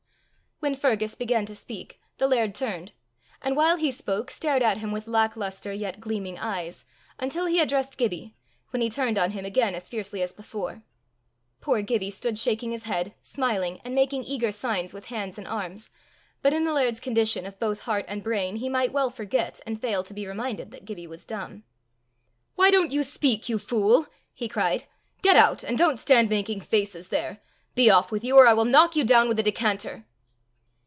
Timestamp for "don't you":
22.69-23.01